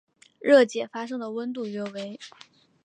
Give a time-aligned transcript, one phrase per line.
[0.39, 2.19] 热解发生的温度约为。